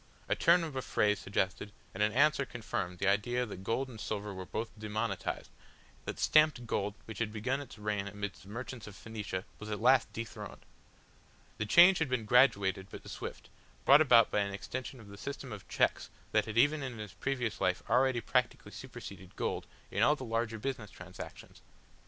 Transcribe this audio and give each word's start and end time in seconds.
A 0.27 0.33
turn 0.35 0.63
of 0.63 0.75
a 0.75 0.81
phrase 0.81 1.19
suggested, 1.19 1.71
and 1.93 2.01
an 2.01 2.11
answer 2.11 2.43
confirmed 2.43 2.97
the 2.97 3.07
idea 3.07 3.45
that 3.45 3.63
gold 3.63 3.87
and 3.87 4.01
silver 4.01 4.33
were 4.33 4.47
both 4.47 4.71
demonetised, 4.75 5.51
that 6.05 6.17
stamped 6.17 6.65
gold 6.65 6.95
which 7.05 7.19
had 7.19 7.31
begun 7.31 7.61
its 7.61 7.77
reign 7.77 8.07
amidst 8.07 8.41
the 8.41 8.49
merchants 8.49 8.87
of 8.87 8.95
Phoenicia 8.95 9.45
was 9.59 9.69
at 9.69 9.79
last 9.79 10.11
dethroned. 10.11 10.65
The 11.59 11.67
change 11.67 11.99
had 11.99 12.09
been 12.09 12.25
graduated 12.25 12.87
but 12.89 13.07
swift, 13.07 13.51
brought 13.85 14.01
about 14.01 14.31
by 14.31 14.39
an 14.39 14.55
extension 14.55 14.99
of 14.99 15.07
the 15.09 15.19
system 15.19 15.51
of 15.53 15.67
cheques 15.69 16.09
that 16.31 16.45
had 16.45 16.57
even 16.57 16.81
in 16.81 16.97
his 16.97 17.13
previous 17.13 17.61
life 17.61 17.83
already 17.87 18.21
practically 18.21 18.71
superseded 18.71 19.35
gold 19.35 19.67
in 19.91 20.01
all 20.01 20.15
the 20.15 20.25
larger 20.25 20.57
business 20.57 20.89
transactions. 20.89 21.61